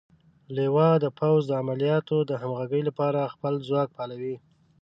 لوا 0.57 0.89
د 1.03 1.05
پوځ 1.19 1.41
د 1.47 1.51
عملیاتو 1.61 2.17
د 2.29 2.31
همغږۍ 2.41 2.81
لپاره 2.89 3.31
خپل 3.33 3.53
ځواک 3.67 3.89
فعالوي. 3.95 4.35